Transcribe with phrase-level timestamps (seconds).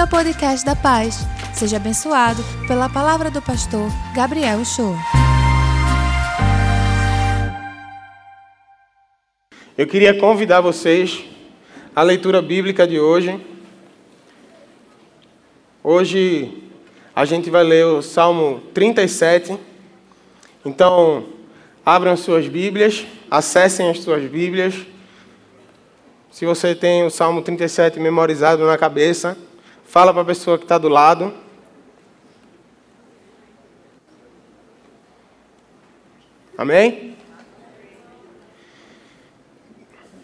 [0.00, 1.18] Bem-vindo ao podcast da Paz.
[1.52, 4.94] Seja abençoado pela palavra do pastor Gabriel Show.
[9.76, 11.22] Eu queria convidar vocês
[11.94, 13.38] à leitura bíblica de hoje.
[15.84, 16.50] Hoje
[17.14, 19.58] a gente vai ler o Salmo 37.
[20.64, 21.26] Então,
[21.84, 24.74] abram suas Bíblias, acessem as suas Bíblias.
[26.30, 29.36] Se você tem o Salmo 37 memorizado na cabeça,
[29.90, 31.34] fala para a pessoa que está do lado.
[36.56, 37.16] Amém?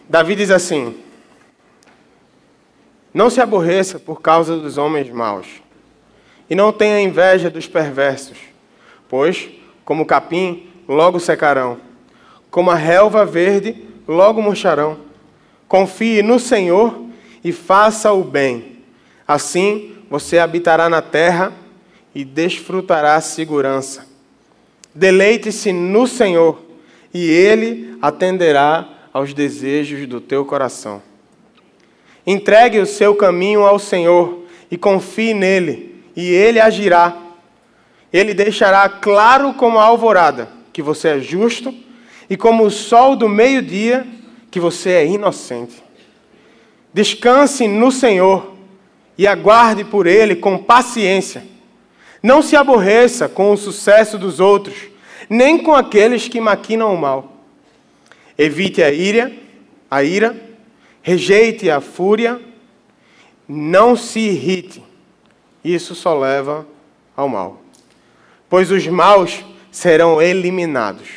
[0.07, 0.97] Davi diz assim:
[3.13, 5.47] Não se aborreça por causa dos homens maus,
[6.49, 8.37] e não tenha inveja dos perversos,
[9.09, 9.49] pois,
[9.83, 11.77] como o capim, logo secarão,
[12.49, 14.99] como a relva verde, logo murcharão.
[15.67, 17.01] Confie no Senhor
[17.43, 18.76] e faça o bem.
[19.27, 21.51] Assim você habitará na terra
[22.15, 24.07] e desfrutará segurança.
[24.95, 26.59] Deleite-se no Senhor
[27.13, 31.01] e Ele atenderá aos desejos do teu coração.
[32.25, 37.15] Entregue o seu caminho ao Senhor e confie nele, e Ele agirá.
[38.11, 41.73] Ele deixará claro como a alvorada que você é justo
[42.29, 44.05] e como o sol do meio-dia
[44.49, 45.83] que você é inocente.
[46.93, 48.56] Descanse no Senhor
[49.17, 51.43] e aguarde por Ele com paciência.
[52.21, 54.75] Não se aborreça com o sucesso dos outros,
[55.29, 57.33] nem com aqueles que maquinam o mal.
[58.37, 59.31] Evite a ira,
[59.89, 60.35] a ira,
[61.01, 62.39] rejeite a fúria,
[63.47, 64.83] não se irrite.
[65.63, 66.67] Isso só leva
[67.15, 67.61] ao mal.
[68.49, 71.07] Pois os maus serão eliminados.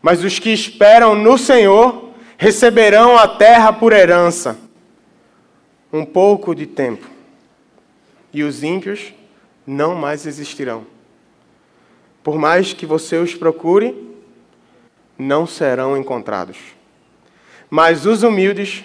[0.00, 4.58] Mas os que esperam no Senhor receberão a terra por herança
[5.92, 7.06] um pouco de tempo,
[8.36, 9.14] e os ímpios
[9.66, 10.86] não mais existirão.
[12.22, 14.14] Por mais que você os procure,
[15.18, 16.58] não serão encontrados.
[17.70, 18.84] Mas os humildes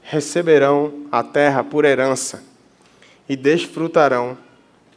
[0.00, 2.42] receberão a terra por herança
[3.28, 4.38] e desfrutarão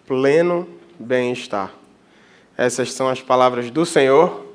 [0.08, 0.66] pleno
[0.98, 1.74] bem-estar.
[2.56, 4.46] Essas são as palavras do Senhor.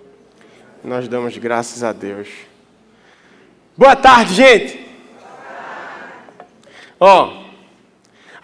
[0.83, 2.29] Nós damos graças a Deus.
[3.77, 4.83] Boa tarde, gente.
[6.99, 7.44] Ó,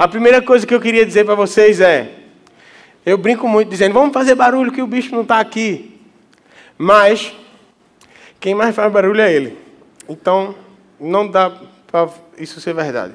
[0.00, 2.11] a primeira coisa que eu queria dizer para vocês é:
[3.05, 6.00] eu brinco muito dizendo, vamos fazer barulho que o bicho não está aqui.
[6.78, 7.34] Mas
[8.41, 9.59] quem mais faz barulho é ele.
[10.09, 10.55] Então,
[10.99, 11.53] não dá
[11.87, 13.12] para isso ser verdade.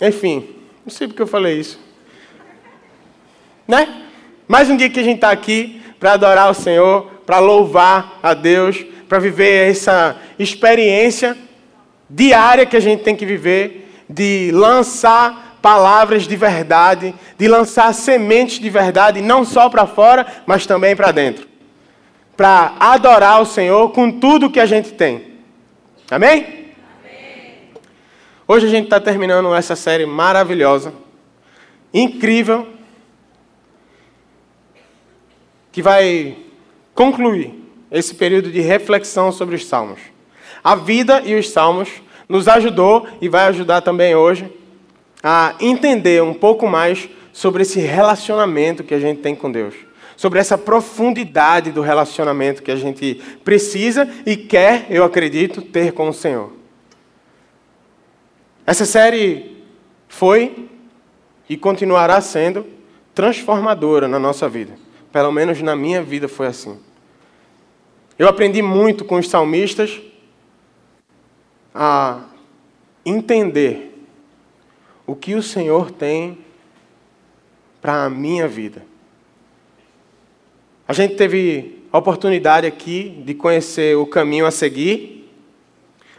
[0.00, 0.54] Enfim,
[0.84, 1.80] não sei porque eu falei isso.
[3.66, 4.04] Né?
[4.46, 8.34] Mais um dia que a gente está aqui para adorar o Senhor, para louvar a
[8.34, 11.36] Deus para viver essa experiência
[12.08, 18.60] diária que a gente tem que viver de lançar palavras de verdade, de lançar sementes
[18.60, 21.48] de verdade, não só para fora, mas também para dentro.
[22.36, 25.38] Para adorar o Senhor com tudo que a gente tem.
[26.10, 26.38] Amém?
[26.40, 27.68] Amém.
[28.46, 30.92] Hoje a gente está terminando essa série maravilhosa,
[31.92, 32.68] incrível,
[35.72, 36.36] que vai
[36.94, 37.52] concluir
[37.90, 40.00] esse período de reflexão sobre os salmos.
[40.62, 41.88] A vida e os salmos
[42.28, 44.52] nos ajudou e vai ajudar também hoje
[45.22, 49.74] a entender um pouco mais sobre esse relacionamento que a gente tem com Deus,
[50.16, 56.08] sobre essa profundidade do relacionamento que a gente precisa e quer, eu acredito, ter com
[56.08, 56.52] o Senhor.
[58.66, 59.56] Essa série
[60.08, 60.68] foi
[61.48, 62.66] e continuará sendo
[63.14, 64.72] transformadora na nossa vida.
[65.12, 66.78] Pelo menos na minha vida foi assim.
[68.18, 70.00] Eu aprendi muito com os salmistas
[71.76, 72.20] a
[73.04, 73.94] entender
[75.06, 76.38] o que o Senhor tem
[77.82, 78.82] para a minha vida.
[80.88, 85.30] A gente teve a oportunidade aqui de conhecer o caminho a seguir.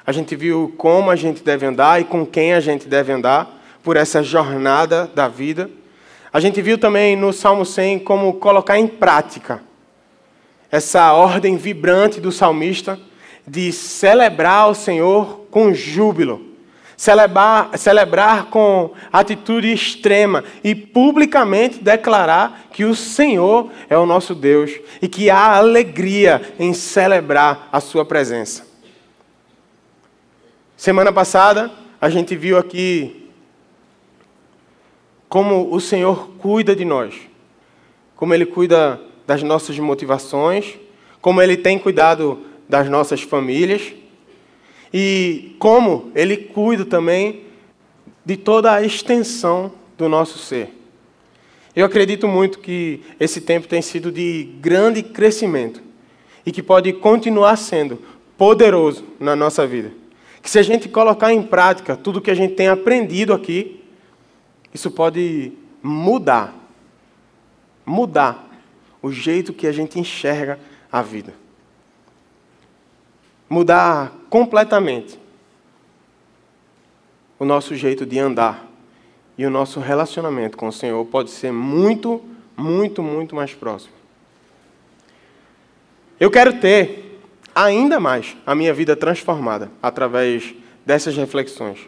[0.06, 3.60] A gente viu como a gente deve andar e com quem a gente deve andar
[3.84, 5.70] por essa jornada da vida.
[6.32, 9.64] A gente viu também no Salmo 100 como colocar em prática
[10.70, 13.00] essa ordem vibrante do salmista
[13.48, 16.46] de celebrar o Senhor com júbilo,
[16.98, 24.72] celebrar, celebrar com atitude extrema e publicamente declarar que o Senhor é o nosso Deus
[25.02, 28.68] e que há alegria em celebrar a Sua presença.
[30.76, 31.72] Semana passada,
[32.02, 33.32] a gente viu aqui
[35.30, 37.16] como o Senhor cuida de nós,
[38.16, 40.78] como Ele cuida das nossas motivações,
[41.22, 43.94] como Ele tem cuidado das nossas famílias
[44.94, 47.44] e como Ele cuida também
[48.26, 50.74] de toda a extensão do nosso ser.
[51.76, 55.82] Eu acredito muito que esse tempo tem sido de grande crescimento
[56.46, 58.02] e que pode continuar sendo
[58.38, 59.92] poderoso na nossa vida.
[60.42, 63.84] Que se a gente colocar em prática tudo que a gente tem aprendido aqui,
[64.74, 65.54] isso pode
[65.84, 66.58] mudar
[67.88, 68.46] mudar
[69.02, 70.60] o jeito que a gente enxerga
[70.92, 71.34] a vida.
[73.50, 75.20] Mudar completamente
[77.40, 78.68] o nosso jeito de andar
[79.38, 82.22] e o nosso relacionamento com o Senhor pode ser muito,
[82.56, 83.94] muito, muito mais próximo.
[86.20, 87.22] Eu quero ter
[87.54, 90.54] ainda mais a minha vida transformada através
[90.86, 91.88] dessas reflexões,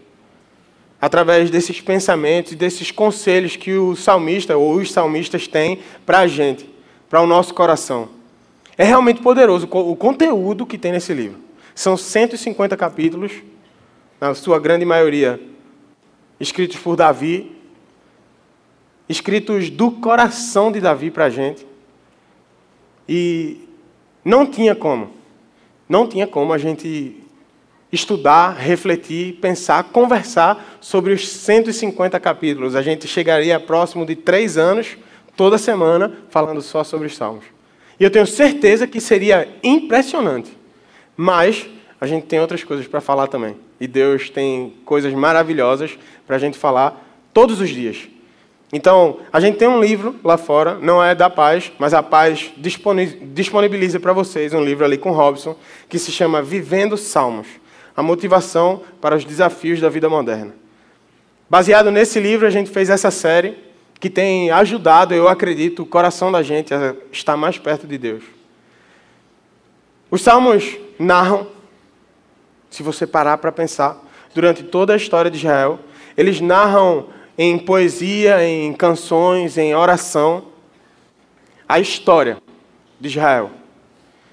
[1.01, 6.27] através desses pensamentos e desses conselhos que o salmista ou os salmistas têm para a
[6.27, 6.69] gente,
[7.09, 8.09] para o nosso coração.
[8.77, 11.48] É realmente poderoso o conteúdo que tem nesse livro.
[11.79, 13.31] São 150 capítulos,
[14.19, 15.39] na sua grande maioria
[16.37, 17.55] escritos por Davi,
[19.07, 21.65] escritos do coração de Davi para a gente.
[23.07, 23.61] E
[24.25, 25.09] não tinha como,
[25.87, 27.15] não tinha como a gente
[27.93, 32.75] estudar, refletir, pensar, conversar sobre os 150 capítulos.
[32.75, 34.97] A gente chegaria próximo de três anos,
[35.33, 37.45] toda semana, falando só sobre os Salmos.
[37.97, 40.58] E eu tenho certeza que seria impressionante.
[41.21, 41.67] Mas
[41.99, 43.57] a gente tem outras coisas para falar também.
[43.77, 48.07] E Deus tem coisas maravilhosas para a gente falar todos os dias.
[48.71, 52.53] Então, a gente tem um livro lá fora, não é da Paz, mas a Paz
[52.55, 55.57] disponibiliza para vocês um livro ali com Robson,
[55.89, 57.47] que se chama Vivendo Salmos
[57.97, 60.53] a motivação para os desafios da vida moderna.
[61.49, 63.57] Baseado nesse livro, a gente fez essa série
[63.99, 68.38] que tem ajudado, eu acredito, o coração da gente a estar mais perto de Deus.
[70.11, 71.47] Os salmos narram,
[72.69, 74.03] se você parar para pensar,
[74.33, 75.79] durante toda a história de Israel,
[76.17, 77.07] eles narram
[77.37, 80.45] em poesia, em canções, em oração,
[81.67, 82.37] a história
[82.99, 83.51] de Israel,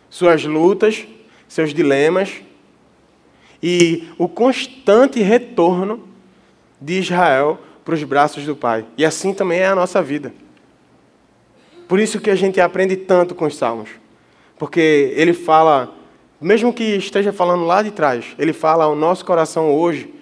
[0.08, 1.06] suas lutas,
[1.46, 2.40] seus dilemas,
[3.62, 6.08] e o constante retorno
[6.80, 8.84] de Israel para os braços do Pai.
[8.96, 10.34] E assim também é a nossa vida.
[11.86, 13.90] Por isso que a gente aprende tanto com os Salmos.
[14.58, 15.94] Porque ele fala,
[16.40, 20.12] mesmo que esteja falando lá de trás, ele fala ao nosso coração hoje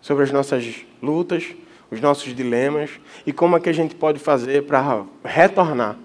[0.00, 1.54] sobre as nossas lutas,
[1.90, 2.90] os nossos dilemas
[3.26, 5.96] e como é que a gente pode fazer para retornar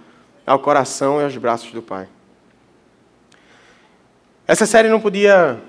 [0.45, 2.07] ao coração e aos braços do Pai.
[4.47, 5.59] Essa série não podia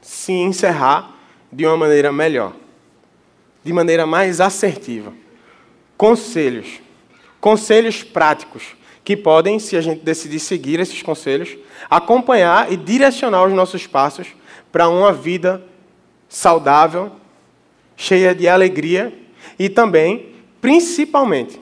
[0.00, 1.14] se encerrar
[1.52, 2.52] de uma maneira melhor,
[3.62, 5.12] de maneira mais assertiva.
[5.96, 6.80] Conselhos.
[7.40, 11.56] Conselhos práticos que podem, se a gente decidir seguir esses conselhos,
[11.90, 14.28] acompanhar e direcionar os nossos passos
[14.70, 15.62] para uma vida
[16.28, 17.12] saudável,
[17.96, 19.12] cheia de alegria
[19.58, 21.60] e também, principalmente,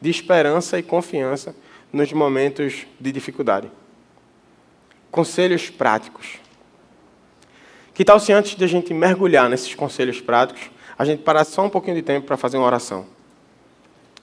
[0.00, 1.54] de esperança e confiança
[1.92, 3.70] nos momentos de dificuldade.
[5.10, 6.38] Conselhos práticos.
[7.92, 11.64] Que tal se antes de a gente mergulhar nesses conselhos práticos, a gente parasse só
[11.64, 13.06] um pouquinho de tempo para fazer uma oração?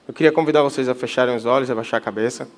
[0.08, 2.48] Eu queria convidar vocês a fecharem os olhos, a baixar a cabeça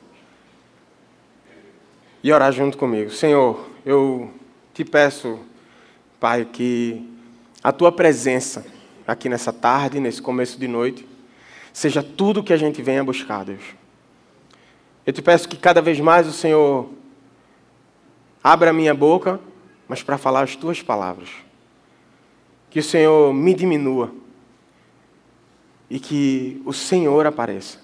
[2.23, 3.11] e orar junto comigo.
[3.11, 4.33] Senhor, eu
[4.73, 5.41] te peço,
[6.21, 7.05] Pai, que
[7.63, 8.65] a tua presença
[9.05, 11.05] aqui nessa tarde, nesse começo de noite,
[11.73, 13.65] seja tudo que a gente venha buscar, Deus.
[15.05, 16.89] Eu te peço que cada vez mais o Senhor
[18.43, 19.41] abra a minha boca
[19.91, 21.29] mas para falar as tuas palavras.
[22.71, 24.15] Que o Senhor me diminua
[25.91, 27.79] e que o Senhor apareça.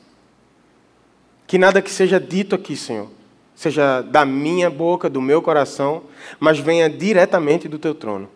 [1.47, 3.09] Que nada que seja dito aqui, Senhor,
[3.55, 6.05] seja da minha boca, do meu coração,
[6.41, 8.29] mas venha diretamente do teu trono.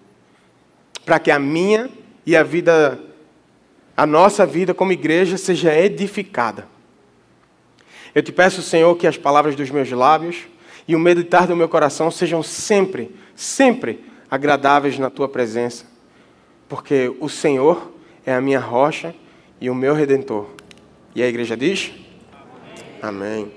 [1.05, 1.89] Para que a minha
[2.27, 3.00] e a vida,
[3.97, 6.67] a nossa vida como igreja seja edificada.
[8.15, 10.49] Eu te peço, Senhor, que as palavras dos meus lábios
[10.87, 15.87] e o meditar do meu coração sejam sempre sempre agradáveis na tua presença,
[16.69, 17.91] porque o Senhor
[18.27, 19.15] é a minha rocha
[19.61, 20.47] e o meu redentor.
[21.14, 21.93] E a igreja diz?
[23.02, 23.43] Amém.
[23.43, 23.52] Amém.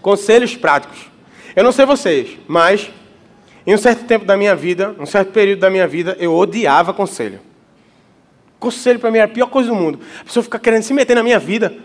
[0.00, 1.10] Conselhos práticos.
[1.56, 2.90] Eu não sei vocês, mas
[3.66, 6.94] em um certo tempo da minha vida, um certo período da minha vida, eu odiava
[6.94, 7.40] conselho.
[8.58, 10.00] Conselho para mim era a pior coisa do mundo.
[10.20, 11.76] A pessoa fica querendo se meter na minha vida,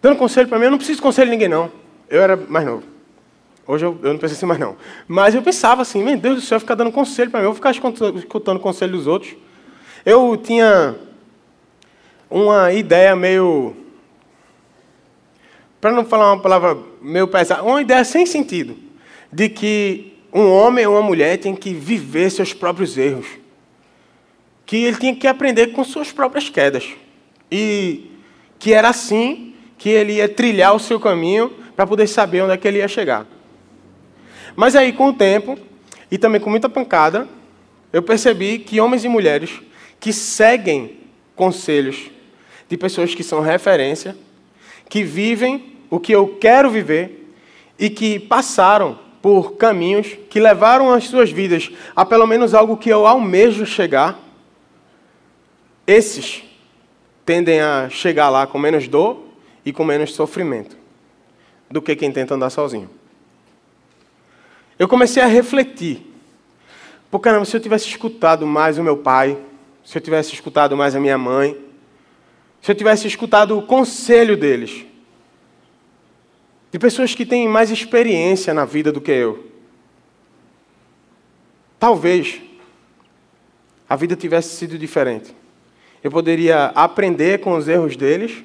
[0.00, 0.64] dando conselho para mim.
[0.64, 1.70] Eu não preciso de conselho de ninguém, não.
[2.08, 2.84] Eu era mais novo.
[3.66, 4.76] Hoje eu, eu não penso assim mais não.
[5.06, 7.56] Mas eu pensava assim, meu Deus do céu, ficar dando conselho para mim, eu vou
[7.56, 9.36] ficar escutando conselho dos outros.
[10.06, 10.96] Eu tinha
[12.30, 13.76] uma ideia meio.
[15.80, 18.76] Para não falar uma palavra meio pesada, uma ideia sem sentido.
[19.32, 23.26] De que um homem ou uma mulher tem que viver seus próprios erros.
[24.66, 26.86] que ele tinha que aprender com suas próprias quedas.
[27.50, 28.10] E
[28.58, 32.56] que era assim que ele ia trilhar o seu caminho para poder saber onde é
[32.56, 33.26] que ele ia chegar.
[34.54, 35.56] Mas aí, com o tempo,
[36.10, 37.26] e também com muita pancada,
[37.92, 39.50] eu percebi que homens e mulheres
[39.98, 40.98] que seguem
[41.34, 42.10] conselhos
[42.68, 44.16] de pessoas que são referência,
[44.88, 47.32] que vivem o que eu quero viver
[47.78, 52.88] e que passaram por caminhos que levaram as suas vidas a pelo menos algo que
[52.88, 54.18] eu almejo chegar,
[55.86, 56.44] esses
[57.24, 59.24] tendem a chegar lá com menos dor
[59.64, 60.76] e com menos sofrimento
[61.70, 62.88] do que quem tenta andar sozinho.
[64.78, 66.06] Eu comecei a refletir.
[67.10, 69.36] Pô, caramba, se eu tivesse escutado mais o meu pai,
[69.84, 71.56] se eu tivesse escutado mais a minha mãe,
[72.68, 74.84] se eu tivesse escutado o conselho deles,
[76.70, 79.46] de pessoas que têm mais experiência na vida do que eu,
[81.80, 82.42] talvez
[83.88, 85.34] a vida tivesse sido diferente.
[86.04, 88.44] Eu poderia aprender com os erros deles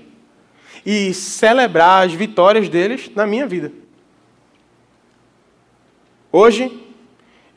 [0.85, 3.73] e celebrar as vitórias deles na minha vida.
[6.31, 6.81] Hoje,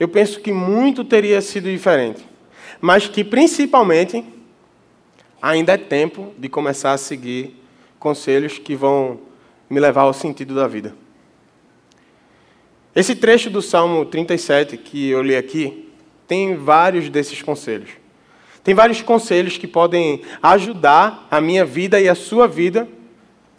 [0.00, 2.26] eu penso que muito teria sido diferente,
[2.80, 4.24] mas que principalmente
[5.46, 7.54] ainda é tempo de começar a seguir
[8.00, 9.20] conselhos que vão
[9.70, 10.92] me levar ao sentido da vida.
[12.94, 15.88] Esse trecho do Salmo 37 que eu li aqui
[16.26, 17.90] tem vários desses conselhos.
[18.64, 22.88] Tem vários conselhos que podem ajudar a minha vida e a sua vida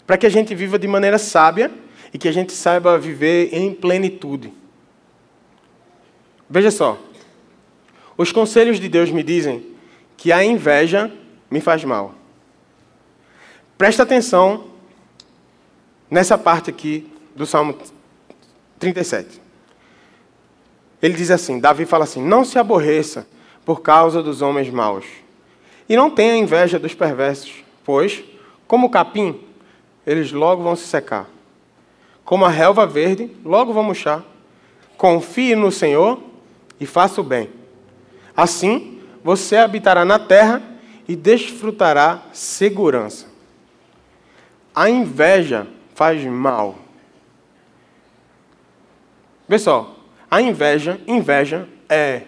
[0.06, 1.72] para que a gente viva de maneira sábia
[2.14, 4.52] e que a gente saiba viver em plenitude.
[6.50, 7.00] Veja só.
[8.18, 9.66] Os conselhos de Deus me dizem
[10.18, 11.12] que a inveja
[11.50, 12.14] me faz mal.
[13.78, 14.66] Presta atenção
[16.10, 17.78] nessa parte aqui do Salmo
[18.80, 19.42] 37.
[21.02, 23.28] Ele diz assim: Davi fala assim: Não se aborreça
[23.66, 25.06] por causa dos homens maus.
[25.88, 28.24] E não tenha inveja dos perversos, pois,
[28.68, 29.40] como o capim,
[30.06, 31.30] eles logo vão se secar.
[32.26, 34.24] Como a relva verde, logo vão murchar.
[34.98, 36.20] Confie no Senhor
[36.80, 37.50] e faça o bem.
[38.36, 40.62] Assim, você habitará na terra
[41.08, 43.28] e desfrutará segurança.
[44.76, 46.78] A inveja faz mal.
[49.48, 49.96] Pessoal,
[50.30, 52.24] a inveja, inveja é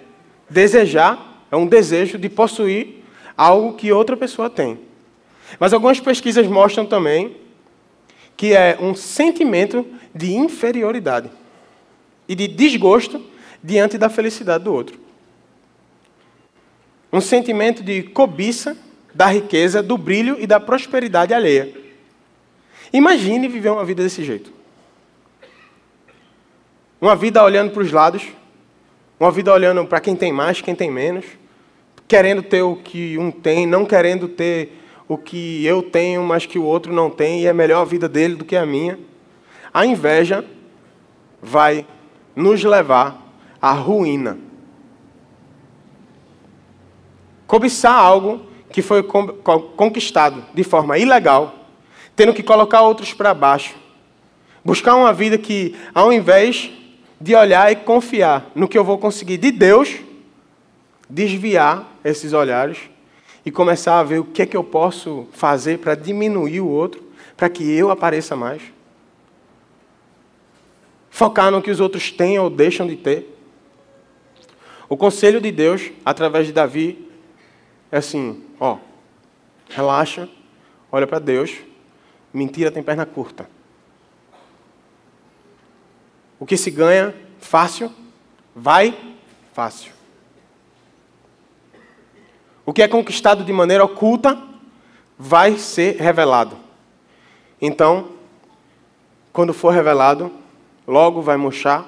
[0.50, 3.04] desejar é um desejo de possuir
[3.36, 4.80] algo que outra pessoa tem.
[5.60, 7.36] Mas algumas pesquisas mostram também
[8.38, 11.30] que é um sentimento de inferioridade
[12.28, 13.22] e de desgosto
[13.62, 15.00] diante da felicidade do outro.
[17.12, 18.78] Um sentimento de cobiça
[19.14, 21.74] da riqueza, do brilho e da prosperidade alheia.
[22.94, 24.52] Imagine viver uma vida desse jeito.
[27.02, 28.28] Uma vida olhando para os lados,
[29.20, 31.26] uma vida olhando para quem tem mais, quem tem menos,
[32.08, 34.74] querendo ter o que um tem, não querendo ter
[35.08, 38.08] o que eu tenho, mas que o outro não tem, e é melhor a vida
[38.08, 39.00] dele do que a minha.
[39.74, 40.46] A inveja
[41.42, 41.86] vai
[42.36, 43.22] nos levar
[43.62, 44.38] à ruína.
[47.50, 48.42] Cobiçar algo
[48.72, 51.66] que foi conquistado de forma ilegal,
[52.16, 53.74] tendo que colocar outros para baixo.
[54.64, 56.70] Buscar uma vida que, ao invés
[57.20, 59.96] de olhar e confiar no que eu vou conseguir de Deus,
[61.10, 62.78] desviar esses olhares
[63.44, 67.04] e começar a ver o que é que eu posso fazer para diminuir o outro,
[67.36, 68.62] para que eu apareça mais.
[71.10, 73.36] Focar no que os outros têm ou deixam de ter.
[74.88, 77.09] O conselho de Deus, através de Davi,
[77.92, 78.78] é assim: ó,
[79.70, 80.30] relaxa,
[80.92, 81.58] olha para Deus,
[82.34, 83.50] mentira tem perna curta.
[86.40, 87.92] O que se ganha fácil,
[88.56, 88.98] vai
[89.54, 89.92] fácil.
[92.66, 94.42] O que é conquistado de maneira oculta
[95.18, 96.56] vai ser revelado.
[97.62, 98.10] Então,
[99.34, 100.32] quando for revelado,
[100.88, 101.86] logo vai murchar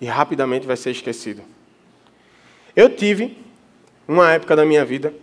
[0.00, 1.42] e rapidamente vai ser esquecido.
[2.76, 3.38] Eu tive,
[4.08, 5.14] uma época da minha vida,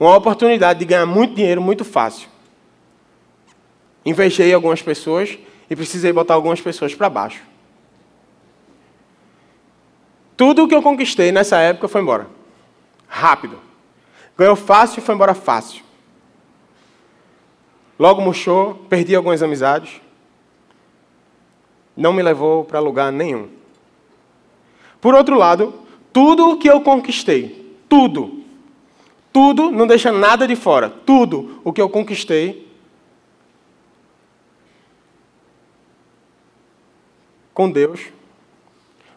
[0.00, 2.28] uma oportunidade de ganhar muito dinheiro muito fácil.
[4.04, 5.38] Invejei algumas pessoas
[5.68, 7.42] e precisei botar algumas pessoas para baixo.
[10.36, 12.26] Tudo o que eu conquistei nessa época foi embora.
[13.06, 13.60] Rápido.
[14.36, 15.84] Ganhou fácil e foi embora fácil.
[17.98, 20.00] Logo murchou, perdi algumas amizades.
[21.96, 23.48] Não me levou para lugar nenhum.
[25.00, 25.72] Por outro lado,
[26.12, 27.63] tudo o que eu conquistei,
[27.94, 28.42] tudo,
[29.32, 32.68] tudo, não deixa nada de fora, tudo o que eu conquistei
[37.52, 38.00] com Deus,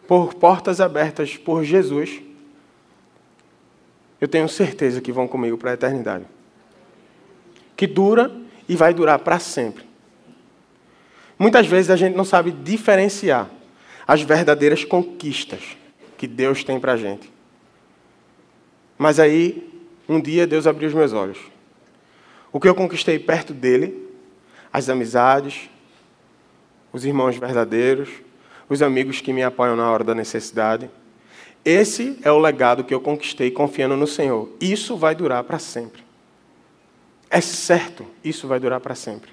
[0.06, 2.22] por portas abertas por Jesus,
[4.20, 6.24] eu tenho certeza que vão comigo para a eternidade.
[7.76, 8.30] Que dura
[8.68, 9.84] e vai durar para sempre.
[11.36, 13.50] Muitas vezes a gente não sabe diferenciar
[14.06, 15.76] as verdadeiras conquistas
[16.16, 17.37] que Deus tem para a gente.
[18.98, 19.70] Mas aí,
[20.08, 21.38] um dia Deus abriu os meus olhos.
[22.52, 24.08] O que eu conquistei perto dele,
[24.72, 25.70] as amizades,
[26.92, 28.08] os irmãos verdadeiros,
[28.68, 30.90] os amigos que me apoiam na hora da necessidade.
[31.64, 34.48] Esse é o legado que eu conquistei confiando no Senhor.
[34.60, 36.02] Isso vai durar para sempre.
[37.30, 39.30] É certo, isso vai durar para sempre.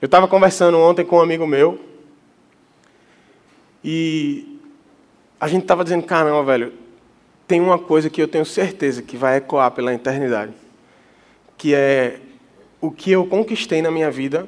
[0.00, 1.80] Eu estava conversando ontem com um amigo meu
[3.82, 4.60] e
[5.40, 6.72] a gente estava dizendo: caramba, velho,
[7.46, 10.52] tem uma coisa que eu tenho certeza que vai ecoar pela eternidade,
[11.56, 12.18] que é
[12.80, 14.46] o que eu conquistei na minha vida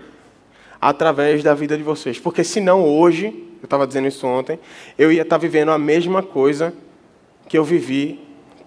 [0.81, 2.19] através da vida de vocês.
[2.19, 4.59] Porque senão hoje, eu estava dizendo isso ontem,
[4.99, 6.75] eu ia estar tá vivendo a mesma coisa
[7.49, 8.21] que eu vivi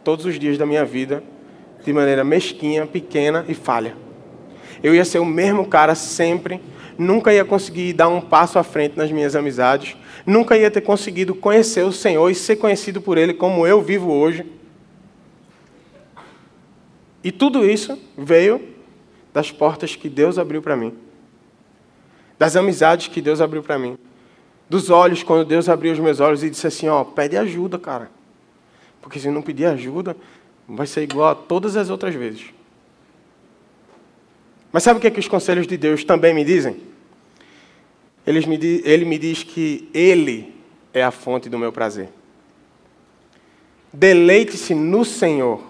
[0.04, 1.24] todos os dias da minha vida,
[1.84, 3.96] de maneira mesquinha, pequena e falha.
[4.82, 6.60] Eu ia ser o mesmo cara sempre,
[6.98, 9.96] nunca ia conseguir dar um passo à frente nas minhas amizades,
[10.26, 14.12] nunca ia ter conseguido conhecer o Senhor e ser conhecido por Ele como eu vivo
[14.12, 14.46] hoje.
[17.24, 18.62] E tudo isso veio
[19.34, 20.94] das portas que Deus abriu para mim,
[22.38, 23.98] das amizades que Deus abriu para mim,
[24.68, 28.10] dos olhos, quando Deus abriu os meus olhos e disse assim: Ó, pede ajuda, cara.
[29.02, 30.16] Porque se não pedir ajuda,
[30.68, 32.54] vai ser igual a todas as outras vezes.
[34.72, 36.78] Mas sabe o que, é que os conselhos de Deus também me dizem?
[38.26, 40.54] Me, ele me diz que Ele
[40.94, 42.10] é a fonte do meu prazer.
[43.92, 45.62] Deleite-se no Senhor,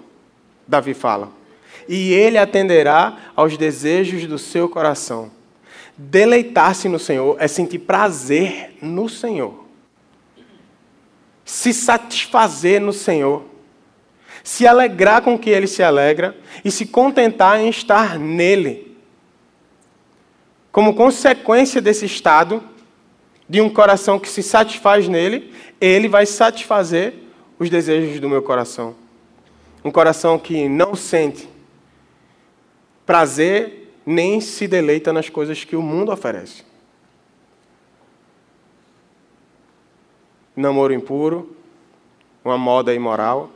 [0.67, 1.31] Davi fala,
[1.87, 5.31] e Ele atenderá aos desejos do seu coração.
[5.97, 9.65] Deleitar-se no Senhor é sentir prazer no Senhor,
[11.43, 13.45] se satisfazer no Senhor,
[14.43, 18.90] se alegrar com que Ele se alegra e se contentar em estar nele.
[20.71, 22.63] Como consequência desse estado,
[23.47, 27.13] de um coração que se satisfaz nele, ele vai satisfazer
[27.59, 28.95] os desejos do meu coração.
[29.83, 31.49] Um coração que não sente
[33.05, 36.63] prazer nem se deleita nas coisas que o mundo oferece.
[40.55, 41.55] Namoro impuro,
[42.43, 43.49] uma moda imoral,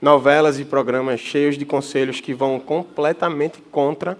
[0.00, 4.18] novelas e programas cheios de conselhos que vão completamente contra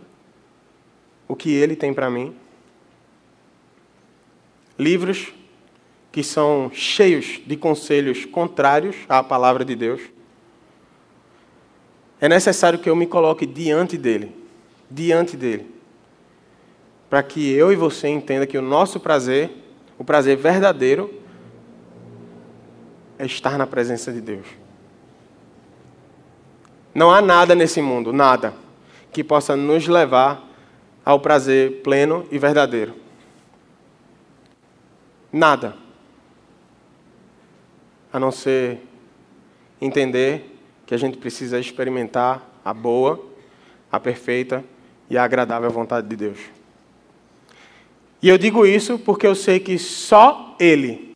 [1.27, 2.35] o que ele tem para mim.
[4.79, 5.33] Livros
[6.15, 10.01] que são cheios de conselhos contrários à palavra de Deus.
[12.21, 14.33] É necessário que eu me coloque diante dele,
[14.89, 15.67] diante dele,
[17.11, 19.51] para que eu e você entenda que o nosso prazer,
[19.99, 21.13] o prazer verdadeiro,
[23.19, 24.47] é estar na presença de Deus.
[26.95, 28.55] Não há nada nesse mundo, nada,
[29.13, 30.49] que possa nos levar
[31.05, 32.95] ao prazer pleno e verdadeiro.
[35.33, 35.77] Nada.
[38.13, 38.81] A não ser
[39.81, 43.23] entender que a gente precisa experimentar a boa,
[43.91, 44.65] a perfeita
[45.11, 46.39] e a agradável vontade de Deus.
[48.23, 51.13] E eu digo isso porque eu sei que só Ele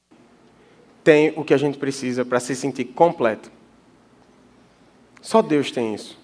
[1.03, 3.51] tem o que a gente precisa para se sentir completo.
[5.23, 6.18] Só Deus tem isso.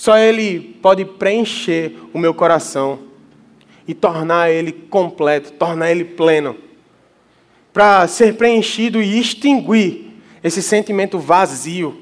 [0.00, 3.00] Só Ele pode preencher o meu coração
[3.86, 6.56] e tornar ele completo, tornar ele pleno.
[7.70, 10.10] Para ser preenchido e extinguir
[10.42, 12.00] esse sentimento vazio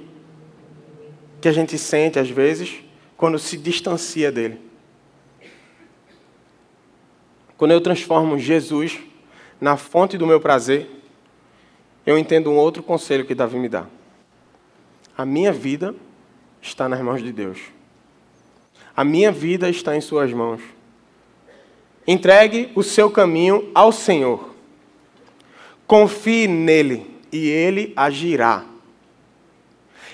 [1.40, 2.76] que a gente sente às vezes
[3.16, 4.61] quando se distancia dele.
[7.56, 8.96] Quando eu transformo Jesus
[9.61, 10.88] na fonte do meu prazer,
[12.06, 13.88] eu entendo um outro conselho que Davi me dá.
[15.16, 15.96] A minha vida
[16.62, 17.76] está nas mãos de Deus.
[18.98, 20.61] A minha vida está em Suas mãos.
[22.04, 24.52] Entregue o seu caminho ao Senhor.
[25.87, 28.64] Confie nele e ele agirá.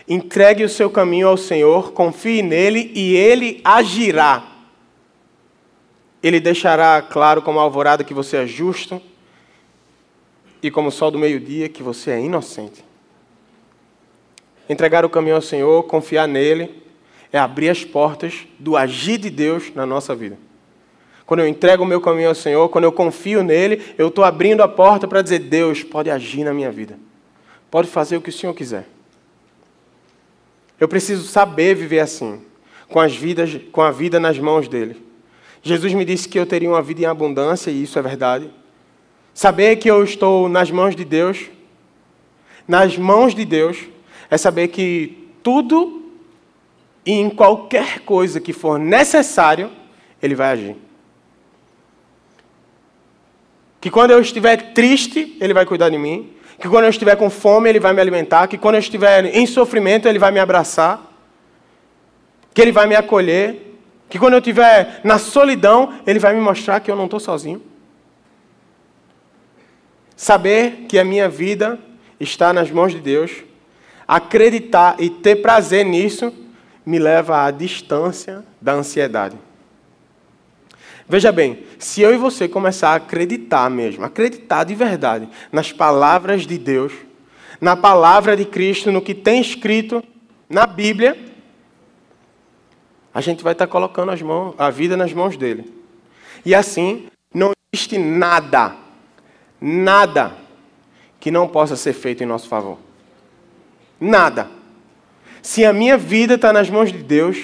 [0.07, 4.53] Entregue o seu caminho ao Senhor, confie nele e ele agirá.
[6.23, 9.01] Ele deixará claro como alvorada que você é justo
[10.63, 12.85] e como o sol do meio-dia que você é inocente.
[14.69, 16.84] Entregar o caminho ao Senhor, confiar nele
[17.35, 20.39] é abrir as portas do agir de Deus na nossa vida.
[21.27, 24.63] Quando eu entrego o meu caminho ao Senhor, quando eu confio nele, eu estou abrindo
[24.63, 26.97] a porta para dizer: Deus pode agir na minha vida,
[27.73, 28.87] pode fazer o que o Senhor quiser.
[30.79, 32.41] Eu preciso saber viver assim,
[32.89, 35.05] com, as vidas, com a vida nas mãos dele.
[35.61, 38.49] Jesus me disse que eu teria uma vida em abundância, e isso é verdade.
[39.35, 41.51] Saber que eu estou nas mãos de Deus,
[42.69, 43.89] nas mãos de Deus,
[44.31, 46.04] é saber que tudo
[47.05, 49.71] e em qualquer coisa que for necessário,
[50.23, 50.77] Ele vai agir.
[53.81, 56.33] Que quando eu estiver triste, Ele vai cuidar de mim.
[56.59, 58.47] Que quando eu estiver com fome, Ele vai me alimentar.
[58.47, 61.03] Que quando eu estiver em sofrimento, Ele vai me abraçar.
[62.55, 63.77] Que Ele vai me acolher.
[64.09, 67.61] Que quando eu estiver na solidão, Ele vai me mostrar que eu não estou sozinho.
[70.17, 71.79] Saber que a minha vida
[72.19, 73.45] está nas mãos de Deus,
[74.07, 76.33] acreditar e ter prazer nisso,
[76.85, 79.39] me leva à distância da ansiedade.
[81.09, 86.47] Veja bem, se eu e você começar a acreditar mesmo, acreditar de verdade nas palavras
[86.47, 86.93] de Deus,
[87.61, 90.03] na palavra de Cristo, no que tem escrito
[90.49, 91.17] na Bíblia,
[93.13, 95.73] a gente vai estar colocando mãos, a vida nas mãos dele.
[96.45, 98.75] E assim, não existe nada,
[99.61, 100.33] nada
[101.21, 102.79] que não possa ser feito em nosso favor.
[104.01, 104.49] Nada.
[105.45, 107.37] Se a minha vida está nas mãos de Deus,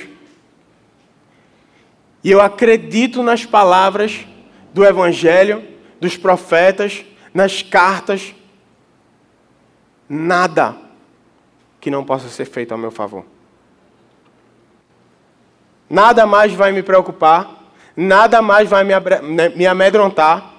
[2.24, 4.26] e eu acredito nas palavras
[4.72, 5.62] do Evangelho,
[6.00, 8.34] dos profetas, nas cartas,
[10.08, 10.78] nada
[11.78, 13.26] que não possa ser feito ao meu favor.
[15.88, 20.54] Nada mais vai me preocupar, nada mais vai me amedrontar,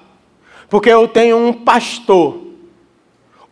[0.70, 2.51] porque eu tenho um pastor,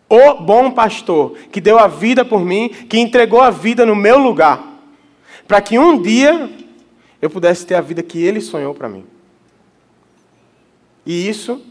[0.09, 4.17] o bom pastor, que deu a vida por mim, que entregou a vida no meu
[4.17, 4.81] lugar,
[5.47, 6.49] para que um dia
[7.21, 9.05] eu pudesse ter a vida que Ele sonhou para mim.
[11.05, 11.61] E isso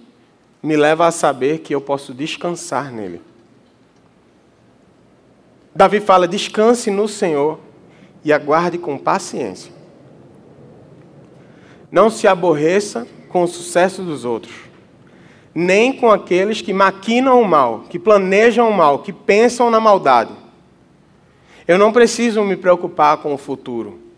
[0.63, 3.21] me leva a saber que eu posso descansar nele.
[5.75, 7.61] Davi fala: descanse no Senhor
[8.25, 9.73] e aguarde com paciência.
[11.91, 14.55] Não se aborreça com o sucesso dos outros,
[15.59, 20.33] nem com aqueles que maquinam o mal, que planejam o mal, que pensam na maldade.
[21.67, 24.09] Eu não preciso me preocupar com o futuro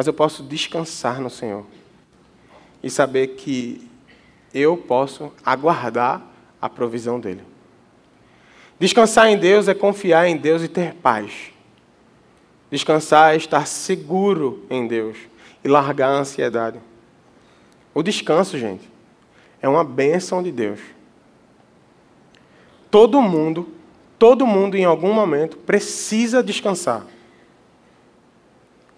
[0.00, 1.66] mas eu posso descansar no Senhor
[2.82, 3.86] e saber que
[4.54, 6.22] eu posso aguardar
[6.58, 7.42] a provisão dele.
[8.78, 11.52] Descansar em Deus é confiar em Deus e ter paz.
[12.70, 15.18] Descansar é estar seguro em Deus
[15.62, 16.80] e largar a ansiedade.
[17.92, 18.88] O descanso, gente,
[19.62, 20.80] é uma bênção de Deus.
[22.90, 23.68] Todo mundo,
[24.18, 27.06] todo mundo em algum momento precisa descansar.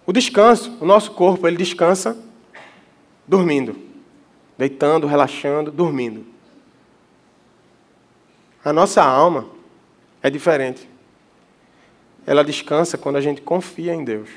[0.05, 2.17] O descanso, o nosso corpo, ele descansa
[3.27, 3.77] dormindo,
[4.57, 6.25] deitando, relaxando, dormindo.
[8.63, 9.47] A nossa alma
[10.21, 10.89] é diferente.
[12.25, 14.29] Ela descansa quando a gente confia em Deus.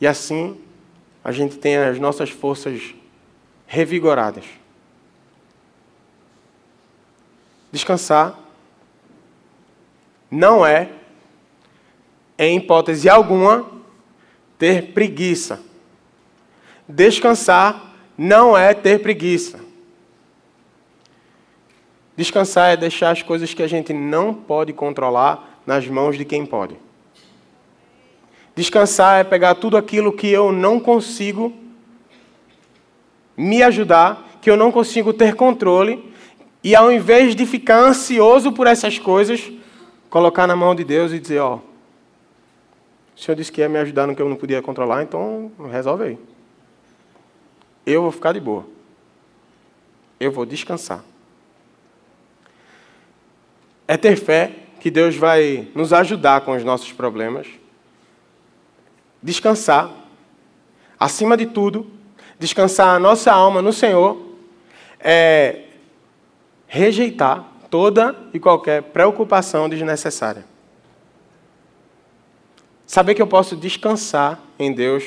[0.00, 0.60] E assim,
[1.24, 2.94] a gente tem as nossas forças
[3.66, 4.44] revigoradas.
[7.72, 8.38] Descansar
[10.30, 10.90] não é
[12.38, 13.66] em hipótese alguma,
[14.58, 15.62] ter preguiça.
[16.86, 19.60] Descansar não é ter preguiça.
[22.16, 26.44] Descansar é deixar as coisas que a gente não pode controlar nas mãos de quem
[26.44, 26.76] pode.
[28.54, 31.52] Descansar é pegar tudo aquilo que eu não consigo
[33.36, 36.12] me ajudar, que eu não consigo ter controle,
[36.62, 39.52] e ao invés de ficar ansioso por essas coisas,
[40.08, 44.06] colocar na mão de Deus e dizer: Ó, o Senhor disse que ia me ajudar
[44.06, 46.18] no que eu não podia controlar, então resolve aí.
[47.84, 48.66] Eu vou ficar de boa.
[50.18, 51.04] Eu vou descansar.
[53.86, 57.46] É ter fé que Deus vai nos ajudar com os nossos problemas.
[59.24, 59.90] Descansar.
[61.00, 61.90] Acima de tudo,
[62.38, 64.22] descansar a nossa alma no Senhor
[65.00, 65.62] é
[66.66, 70.44] rejeitar toda e qualquer preocupação desnecessária.
[72.86, 75.04] Saber que eu posso descansar em Deus,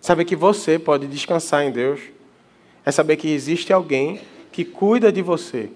[0.00, 2.00] saber que você pode descansar em Deus,
[2.82, 5.70] é saber que existe alguém que cuida de você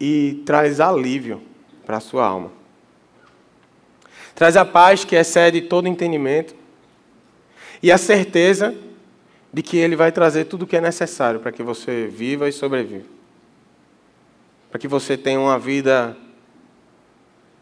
[0.00, 1.40] e traz alívio
[1.86, 2.59] para a sua alma.
[4.40, 6.54] Traz a paz que excede todo entendimento
[7.82, 8.74] e a certeza
[9.52, 12.52] de que Ele vai trazer tudo o que é necessário para que você viva e
[12.52, 13.04] sobreviva.
[14.70, 16.16] Para que você tenha uma vida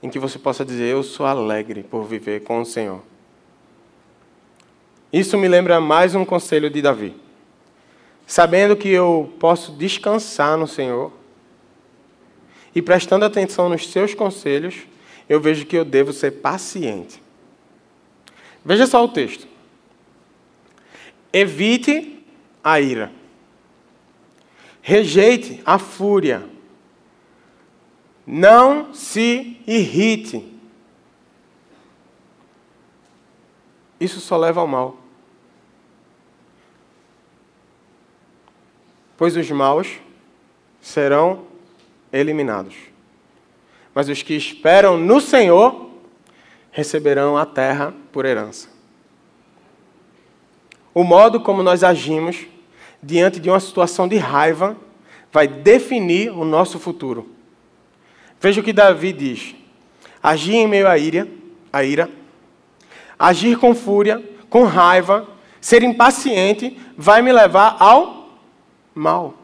[0.00, 3.02] em que você possa dizer: Eu sou alegre por viver com o Senhor.
[5.12, 7.16] Isso me lembra mais um conselho de Davi.
[8.24, 11.10] Sabendo que eu posso descansar no Senhor
[12.72, 14.86] e prestando atenção nos seus conselhos,
[15.28, 17.22] eu vejo que eu devo ser paciente.
[18.64, 19.46] Veja só o texto.
[21.32, 22.24] Evite
[22.64, 23.12] a ira.
[24.80, 26.48] Rejeite a fúria.
[28.26, 30.58] Não se irrite.
[34.00, 34.96] Isso só leva ao mal.
[39.16, 39.98] Pois os maus
[40.80, 41.46] serão
[42.12, 42.76] eliminados.
[43.98, 45.90] Mas os que esperam no Senhor
[46.70, 48.68] receberão a terra por herança.
[50.94, 52.46] O modo como nós agimos
[53.02, 54.76] diante de uma situação de raiva
[55.32, 57.28] vai definir o nosso futuro.
[58.40, 59.56] Veja o que Davi diz:
[60.22, 61.26] agir em meio à ira,
[61.72, 62.08] à ira,
[63.18, 65.26] agir com fúria, com raiva,
[65.60, 68.38] ser impaciente, vai me levar ao
[68.94, 69.34] mal.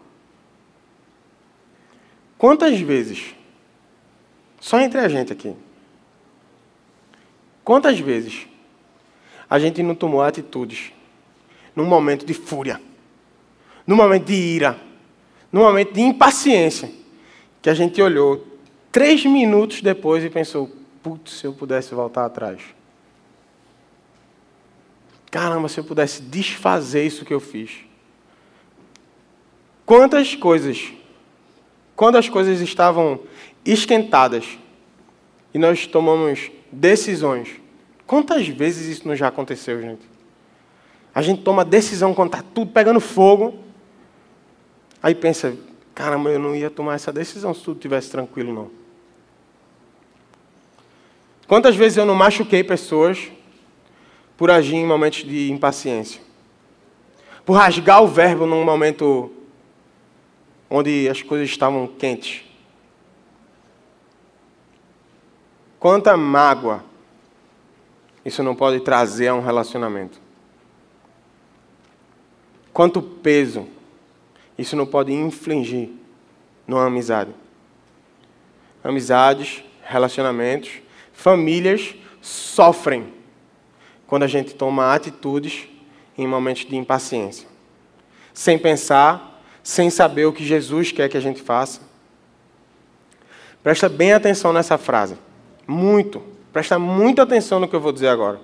[2.38, 3.34] Quantas vezes,
[4.64, 5.54] só entre a gente aqui,
[7.62, 8.46] quantas vezes
[9.48, 10.90] a gente não tomou atitudes
[11.76, 12.80] num momento de fúria,
[13.86, 14.80] num momento de ira,
[15.52, 16.90] num momento de impaciência,
[17.60, 18.42] que a gente olhou
[18.90, 22.62] três minutos depois e pensou: putz, se eu pudesse voltar atrás.
[25.30, 27.80] Caramba, se eu pudesse desfazer isso que eu fiz.
[29.84, 30.90] Quantas coisas,
[31.94, 33.20] quando as coisas estavam
[33.64, 34.58] esquentadas
[35.52, 37.48] e nós tomamos decisões,
[38.06, 40.02] quantas vezes isso não já aconteceu, gente?
[41.14, 43.54] A gente toma decisão quando está tudo pegando fogo,
[45.02, 45.56] aí pensa,
[45.94, 48.70] caramba, eu não ia tomar essa decisão se tudo estivesse tranquilo, não.
[51.46, 53.30] Quantas vezes eu não machuquei pessoas
[54.36, 56.20] por agir em momentos de impaciência.
[57.44, 59.30] Por rasgar o verbo num momento
[60.68, 62.42] onde as coisas estavam quentes.
[65.84, 66.82] Quanta mágoa
[68.24, 70.18] isso não pode trazer a um relacionamento.
[72.72, 73.68] Quanto peso
[74.56, 75.90] isso não pode infligir
[76.66, 77.34] numa amizade.
[78.82, 80.70] Amizades, relacionamentos,
[81.12, 83.12] famílias sofrem
[84.06, 85.68] quando a gente toma atitudes
[86.16, 87.46] em momentos de impaciência,
[88.32, 91.82] sem pensar, sem saber o que Jesus quer que a gente faça.
[93.62, 95.18] Presta bem atenção nessa frase.
[95.66, 96.22] Muito.
[96.52, 98.40] Presta muita atenção no que eu vou dizer agora.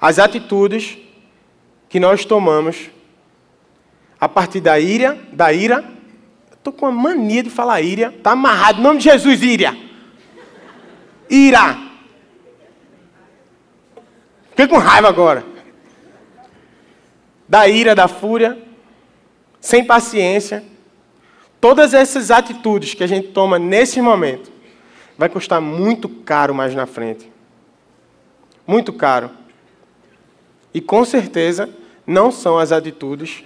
[0.00, 0.98] As atitudes
[1.88, 2.90] que nós tomamos
[4.20, 5.84] a partir da ira, da ira,
[6.52, 9.76] estou com a mania de falar ira, está amarrado, em nome de Jesus, ira.
[11.30, 11.78] Ira.
[14.50, 15.44] Fiquei com raiva agora.
[17.48, 18.58] Da ira, da fúria,
[19.60, 20.64] sem paciência.
[21.60, 24.57] Todas essas atitudes que a gente toma nesse momento
[25.18, 27.30] vai custar muito caro mais na frente.
[28.66, 29.30] Muito caro.
[30.72, 31.68] E com certeza
[32.06, 33.44] não são as atitudes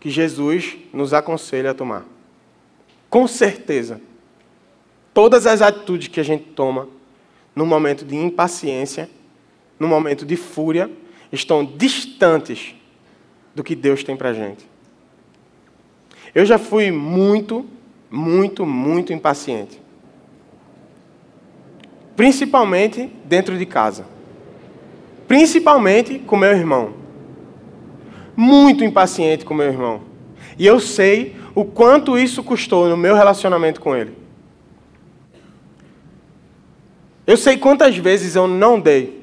[0.00, 2.06] que Jesus nos aconselha a tomar.
[3.10, 4.00] Com certeza.
[5.12, 6.88] Todas as atitudes que a gente toma
[7.54, 9.10] no momento de impaciência
[9.78, 10.90] no momento de fúria,
[11.30, 12.74] estão distantes
[13.54, 14.66] do que Deus tem para a gente.
[16.34, 17.66] Eu já fui muito,
[18.10, 19.80] muito, muito impaciente.
[22.18, 24.04] Principalmente dentro de casa.
[25.28, 26.94] Principalmente com meu irmão.
[28.36, 30.02] Muito impaciente com meu irmão.
[30.58, 34.16] E eu sei o quanto isso custou no meu relacionamento com ele.
[37.24, 39.22] Eu sei quantas vezes eu não dei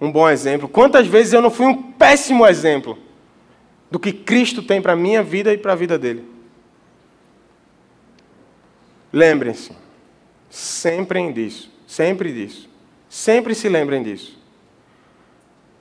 [0.00, 0.66] um bom exemplo.
[0.66, 2.98] Quantas vezes eu não fui um péssimo exemplo
[3.88, 6.28] do que Cristo tem para a minha vida e para a vida dele?
[9.12, 9.85] Lembrem-se,
[10.50, 12.68] sempre disso, sempre disso.
[13.08, 14.38] Sempre se lembrem disso.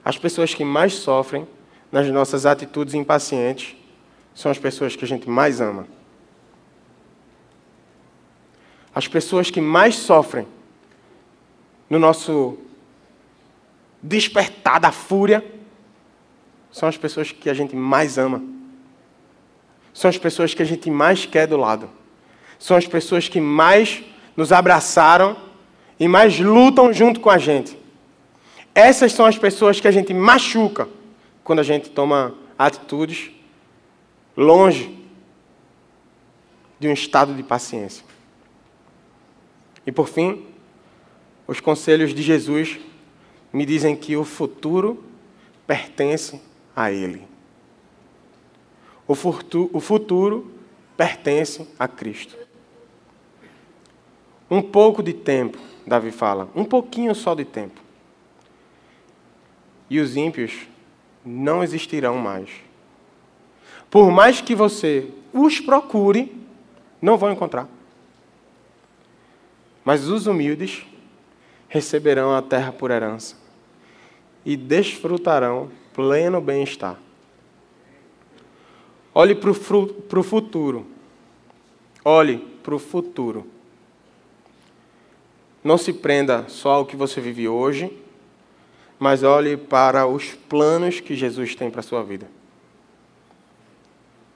[0.03, 1.47] As pessoas que mais sofrem
[1.91, 3.75] nas nossas atitudes impacientes
[4.33, 5.87] são as pessoas que a gente mais ama.
[8.93, 10.47] As pessoas que mais sofrem
[11.89, 12.57] no nosso
[14.01, 15.43] despertar da fúria,
[16.71, 18.43] são as pessoas que a gente mais ama.
[19.93, 21.89] São as pessoas que a gente mais quer do lado.
[22.59, 24.03] São as pessoas que mais
[24.35, 25.37] nos abraçaram
[25.99, 27.77] e mais lutam junto com a gente.
[28.73, 30.87] Essas são as pessoas que a gente machuca
[31.43, 33.31] quando a gente toma atitudes
[34.35, 34.99] longe
[36.79, 38.03] de um estado de paciência.
[39.87, 40.45] E por fim,
[41.47, 42.77] os conselhos de Jesus
[43.53, 45.03] me dizem que o futuro
[45.65, 46.41] pertence
[46.75, 47.21] a Ele.
[49.07, 50.51] O futuro,
[50.97, 52.44] pertence a Cristo.
[54.55, 57.81] Um pouco de tempo, Davi fala, um pouquinho só de tempo.
[59.89, 60.65] E os ímpios
[61.25, 62.49] não existirão mais.
[63.91, 66.33] Por mais que você os procure,
[67.01, 67.67] não vão encontrar.
[69.83, 70.85] Mas os humildes
[71.67, 73.35] receberão a terra por herança
[74.45, 76.97] e desfrutarão pleno bem-estar.
[79.13, 80.85] Olhe para o futuro.
[82.05, 83.53] Olhe para o futuro.
[85.65, 87.91] Não se prenda só ao que você vive hoje,
[88.99, 92.29] mas olhe para os planos que Jesus tem para a sua vida.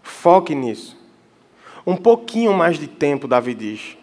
[0.01, 0.97] Foque nisso.
[1.85, 3.95] Um pouquinho mais de tempo, Davi diz,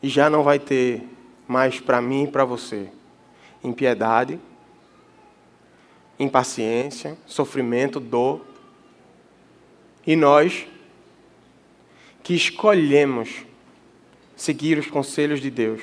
[0.00, 1.02] e já não vai ter
[1.48, 2.88] mais para mim e para você
[3.64, 4.38] impiedade,
[6.20, 8.40] impaciência, sofrimento, dor.
[10.06, 10.68] E nós
[12.22, 13.44] que escolhemos
[14.36, 15.82] seguir os conselhos de Deus,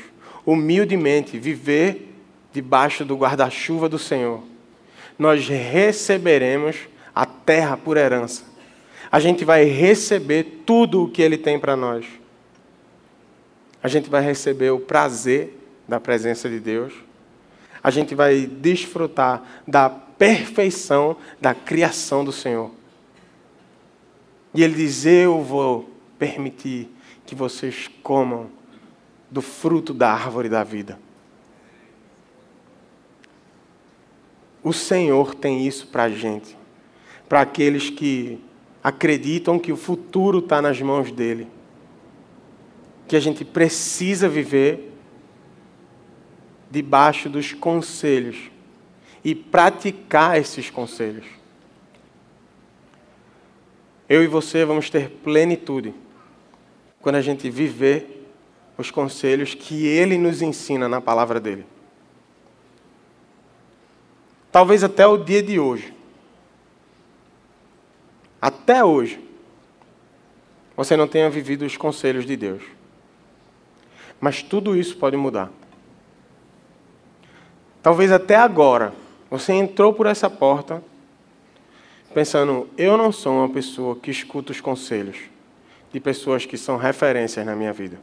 [0.51, 2.11] humildemente viver
[2.51, 4.41] debaixo do guarda-chuva do Senhor,
[5.17, 6.75] nós receberemos
[7.13, 8.43] a terra por herança.
[9.11, 12.05] A gente vai receber tudo o que Ele tem para nós.
[13.83, 15.55] A gente vai receber o prazer
[15.87, 16.93] da presença de Deus.
[17.83, 22.71] A gente vai desfrutar da perfeição da criação do Senhor.
[24.53, 26.89] E Ele diz: Eu vou permitir
[27.25, 28.58] que vocês comam
[29.29, 30.99] do fruto da árvore da vida.
[34.63, 36.57] O Senhor tem isso para a gente,
[37.27, 38.39] para aqueles que
[38.83, 41.47] acreditam que o futuro está nas mãos dele,
[43.07, 44.93] que a gente precisa viver
[46.69, 48.51] debaixo dos conselhos
[49.23, 51.25] e praticar esses conselhos.
[54.07, 55.93] Eu e você vamos ter plenitude
[57.01, 58.18] quando a gente viver
[58.79, 61.65] os conselhos que ele nos ensina na palavra dele.
[64.49, 65.93] Talvez até o dia de hoje.
[68.41, 69.19] Até hoje.
[70.77, 72.63] Você não tenha vivido os conselhos de Deus.
[74.17, 75.51] Mas tudo isso pode mudar.
[77.83, 78.93] Talvez até agora
[79.29, 80.81] você entrou por essa porta
[82.13, 85.17] pensando: eu não sou uma pessoa que escuta os conselhos
[85.91, 87.99] de pessoas que são referências na minha vida.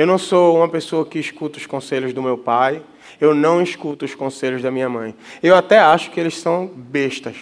[0.00, 2.82] Eu não sou uma pessoa que escuta os conselhos do meu pai,
[3.20, 5.14] eu não escuto os conselhos da minha mãe.
[5.42, 7.36] Eu até acho que eles são bestas.
[7.36, 7.40] O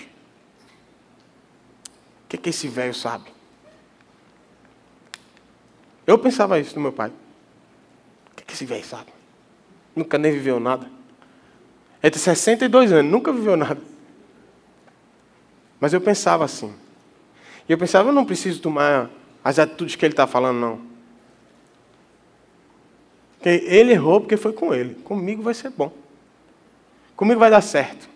[2.28, 3.26] que, que esse velho sabe?
[6.04, 7.12] Eu pensava isso do meu pai.
[8.32, 9.12] O que, que esse velho sabe?
[9.94, 10.90] Nunca nem viveu nada.
[12.02, 13.80] Tem 62 anos, nunca viveu nada.
[15.78, 16.74] Mas eu pensava assim.
[17.68, 19.08] E eu pensava, eu não preciso tomar
[19.44, 20.87] as atitudes que ele está falando, não.
[23.38, 24.96] Porque ele errou porque foi com ele.
[24.96, 25.92] Comigo vai ser bom.
[27.14, 28.08] Comigo vai dar certo.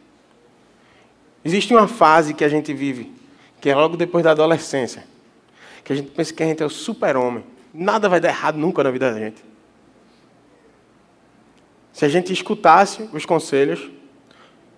[1.44, 3.12] Existe uma fase que a gente vive,
[3.60, 5.04] que é logo depois da adolescência,
[5.82, 7.44] que a gente pensa que a gente é o super-homem.
[7.74, 9.42] Nada vai dar errado nunca na vida da gente.
[11.92, 13.90] Se a gente escutasse os conselhos,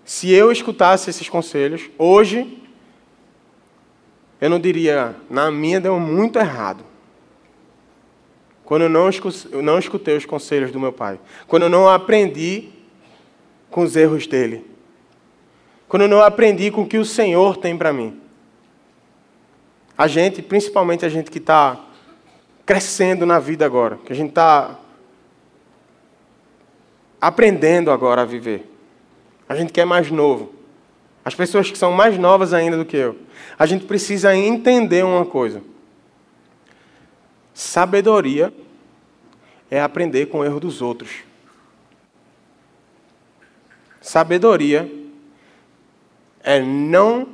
[0.04, 2.62] se eu escutasse esses conselhos, hoje,
[4.40, 6.84] eu não diria, na minha deu muito errado.
[8.64, 11.20] Quando eu não, escutei os conselhos do meu pai.
[11.46, 12.70] Quando eu não aprendi
[13.70, 14.64] com os erros dele.
[15.86, 18.20] Quando eu não aprendi com o que o Senhor tem para mim.
[19.96, 21.78] A gente, principalmente a gente que está
[22.64, 24.78] crescendo na vida agora, que a gente está
[27.20, 28.70] aprendendo agora a viver.
[29.46, 30.54] A gente que é mais novo.
[31.22, 33.16] As pessoas que são mais novas ainda do que eu.
[33.58, 35.62] A gente precisa entender uma coisa.
[37.54, 38.52] Sabedoria
[39.70, 41.22] é aprender com o erro dos outros.
[44.00, 44.92] Sabedoria
[46.42, 47.28] é não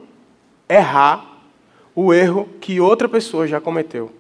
[0.69, 1.41] errar
[1.95, 4.13] o erro que outra pessoa já cometeu.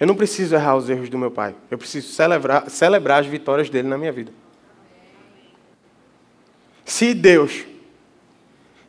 [0.00, 1.54] Eu não preciso errar os erros do meu pai.
[1.70, 4.32] Eu preciso celebrar, celebrar as vitórias dele na minha vida.
[6.84, 7.66] Se Deus,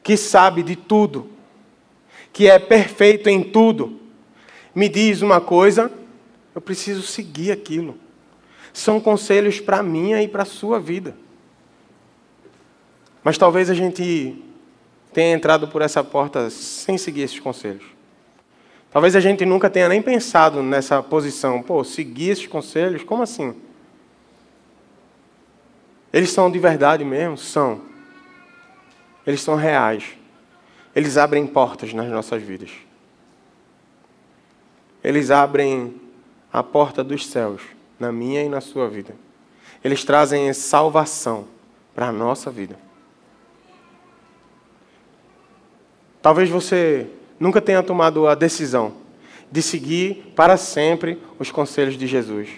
[0.02, 1.30] que sabe de tudo,
[2.32, 4.00] que é perfeito em tudo,
[4.80, 5.92] me diz uma coisa,
[6.56, 7.98] eu preciso seguir aquilo.
[8.72, 11.18] São conselhos para a minha e para a sua vida.
[13.22, 14.42] Mas talvez a gente
[15.12, 17.84] tenha entrado por essa porta sem seguir esses conselhos.
[18.90, 21.62] Talvez a gente nunca tenha nem pensado nessa posição.
[21.62, 23.04] Pô, seguir esses conselhos?
[23.04, 23.54] Como assim?
[26.14, 27.38] Eles são de verdade mesmo?
[27.38, 27.82] São.
[29.28, 30.06] Eles são reais.
[30.96, 32.72] Eles abrem portas nas nossas vidas.
[35.04, 36.00] Eles abrem
[36.52, 37.62] a porta dos céus
[38.00, 39.16] na minha e na sua vida.
[39.84, 41.48] Eles trazem salvação
[41.94, 42.78] para a nossa vida.
[46.22, 47.08] Talvez você
[47.40, 48.94] nunca tenha tomado a decisão
[49.52, 52.50] de seguir para sempre os conselhos de Jesus.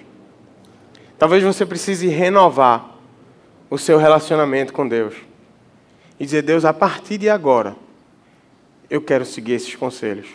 [1.18, 2.98] Talvez você precise renovar
[3.70, 5.16] o seu relacionamento com Deus.
[6.20, 7.76] E dizer, Deus, a partir de agora,
[8.90, 10.28] eu quero seguir esses conselhos.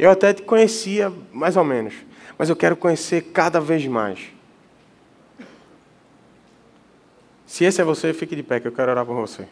[0.00, 1.92] Eu até te conhecia mais ou menos,
[2.38, 4.18] mas eu quero conhecer cada vez mais.
[7.46, 9.46] Se esse é você, fique de pé, que eu quero orar por você.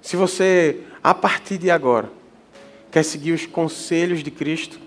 [0.00, 2.10] Se você, a partir de agora,
[2.90, 4.80] quer seguir os conselhos de Cristo,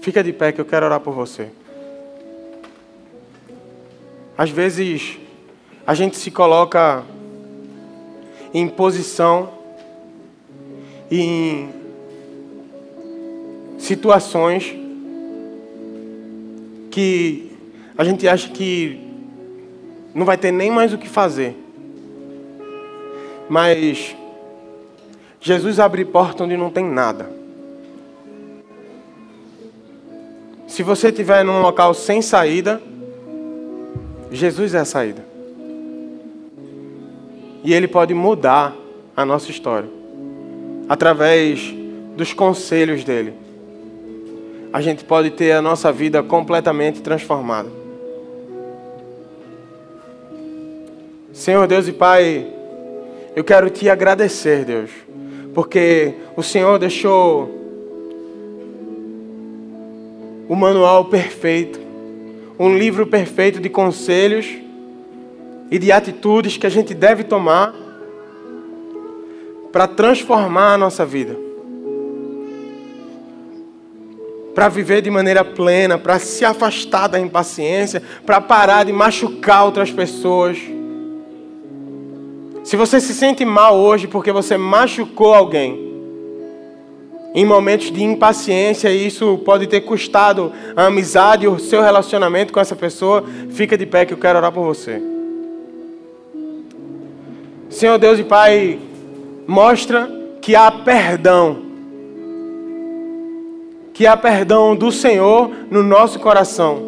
[0.00, 1.50] fica de pé que eu quero orar por você.
[4.38, 5.18] Às vezes,
[5.84, 7.02] a gente se coloca
[8.54, 9.61] em posição,
[11.20, 11.68] em
[13.78, 14.74] situações
[16.90, 17.52] que
[17.98, 18.98] a gente acha que
[20.14, 21.54] não vai ter nem mais o que fazer.
[23.46, 24.16] Mas
[25.38, 27.30] Jesus abre porta onde não tem nada.
[30.66, 32.80] Se você estiver num local sem saída,
[34.30, 35.22] Jesus é a saída.
[37.62, 38.74] E Ele pode mudar
[39.14, 40.01] a nossa história
[40.92, 41.74] através
[42.14, 43.32] dos conselhos dele.
[44.70, 47.70] A gente pode ter a nossa vida completamente transformada.
[51.32, 52.46] Senhor Deus e Pai,
[53.34, 54.90] eu quero te agradecer, Deus,
[55.54, 57.48] porque o Senhor deixou
[60.46, 61.80] o manual perfeito,
[62.58, 64.46] um livro perfeito de conselhos
[65.70, 67.81] e de atitudes que a gente deve tomar
[69.72, 71.36] para transformar a nossa vida.
[74.54, 79.90] Para viver de maneira plena, para se afastar da impaciência, para parar de machucar outras
[79.90, 80.58] pessoas
[82.64, 85.90] se você se sente mal hoje porque você machucou alguém,
[87.34, 92.60] em momentos de impaciência, e isso pode ter custado a amizade, o seu relacionamento com
[92.60, 95.02] essa pessoa, fica de pé que eu quero orar por você.
[97.68, 98.78] Senhor Deus e Pai,
[99.52, 101.58] mostra que há perdão.
[103.92, 106.80] Que há perdão do Senhor no nosso coração.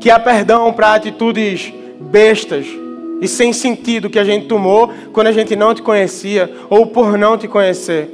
[0.00, 2.66] Que há perdão para atitudes bestas
[3.20, 7.16] e sem sentido que a gente tomou quando a gente não te conhecia ou por
[7.16, 8.10] não te conhecer.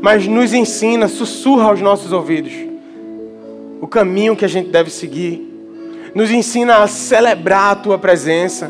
[0.00, 2.52] Mas nos ensina, sussurra aos nossos ouvidos
[3.80, 5.48] o caminho que a gente deve seguir.
[6.16, 8.68] Nos ensina a celebrar a tua presença.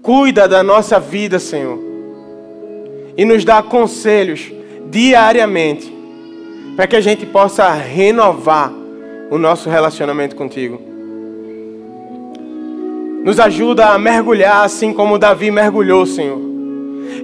[0.00, 1.89] Cuida da nossa vida, Senhor.
[3.20, 4.50] E nos dá conselhos
[4.88, 5.94] diariamente
[6.74, 8.72] para que a gente possa renovar
[9.30, 10.80] o nosso relacionamento contigo.
[13.22, 16.40] Nos ajuda a mergulhar assim como Davi mergulhou, Senhor,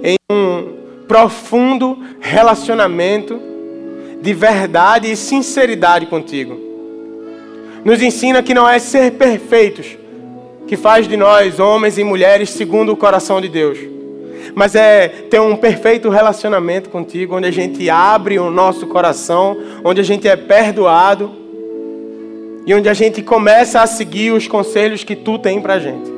[0.03, 0.75] em um
[1.07, 3.41] profundo relacionamento
[4.21, 6.59] de verdade e sinceridade contigo.
[7.83, 9.97] Nos ensina que não é ser perfeitos
[10.67, 13.96] que faz de nós homens e mulheres segundo o coração de Deus,
[14.55, 20.01] mas é ter um perfeito relacionamento contigo, onde a gente abre o nosso coração, onde
[20.01, 21.31] a gente é perdoado
[22.65, 26.11] e onde a gente começa a seguir os conselhos que tu tem para a gente.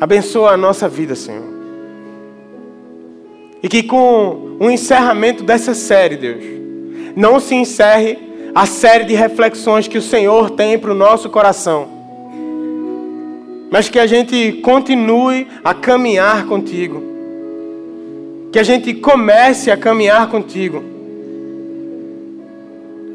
[0.00, 1.54] Abençoa a nossa vida, Senhor.
[3.62, 6.44] E que com o encerramento dessa série, Deus,
[7.16, 8.18] não se encerre
[8.54, 11.93] a série de reflexões que o Senhor tem para o nosso coração,
[13.70, 17.02] mas que a gente continue a caminhar contigo,
[18.52, 20.94] que a gente comece a caminhar contigo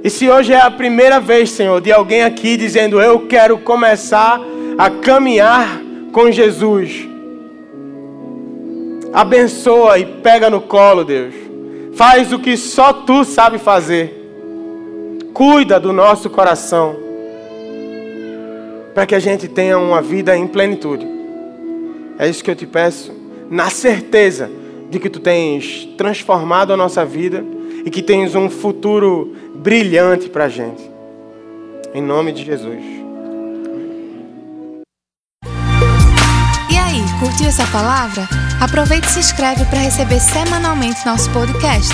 [0.02, 4.40] e se hoje é a primeira vez, Senhor, de alguém aqui dizendo: Eu quero começar
[4.78, 5.82] a caminhar
[6.14, 7.06] com Jesus,
[9.12, 11.36] abençoa e pega no colo, Deus.
[11.96, 14.16] Faz o que só tu sabe fazer.
[15.34, 16.96] Cuida do nosso coração,
[19.00, 21.08] para que a gente tenha uma vida em plenitude.
[22.18, 23.14] É isso que eu te peço,
[23.50, 24.52] na certeza
[24.92, 27.42] de que tu tens transformado a nossa vida
[27.86, 30.84] e que tens um futuro brilhante para a gente.
[31.94, 32.84] Em nome de Jesus.
[36.70, 38.28] E aí, curtiu essa palavra?
[38.60, 41.94] Aproveite e se inscreve para receber semanalmente nosso podcast.